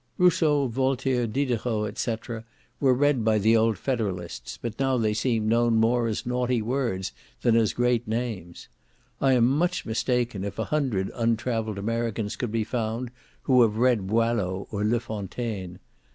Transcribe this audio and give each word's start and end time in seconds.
Rousseau, 0.17 0.65
Voltaire, 0.65 1.27
Diderot, 1.27 1.95
&c., 1.95 2.15
were 2.79 2.93
read 2.95 3.23
by 3.23 3.37
the 3.37 3.55
old 3.55 3.77
federalists, 3.77 4.57
but 4.59 4.79
now 4.79 4.97
they 4.97 5.13
seem 5.13 5.47
known 5.47 5.75
more 5.75 6.07
as 6.07 6.25
naughty 6.25 6.59
words, 6.59 7.11
than 7.43 7.55
as 7.55 7.71
great 7.71 8.07
names. 8.07 8.67
I 9.21 9.33
am 9.33 9.45
much 9.45 9.85
mistaken 9.85 10.43
if 10.43 10.57
a 10.57 10.63
hundred 10.65 11.11
untravelled 11.13 11.77
Americans 11.77 12.35
could 12.35 12.51
be 12.51 12.63
found, 12.63 13.11
who 13.43 13.61
have 13.61 13.77
read 13.77 14.07
Boileau 14.07 14.67
or 14.71 14.83
Le 14.83 14.99
Fontaine. 14.99 15.77